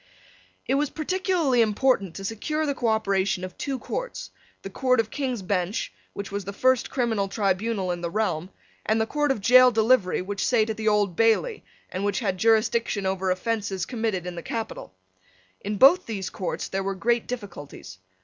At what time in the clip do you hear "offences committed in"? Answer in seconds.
13.29-14.33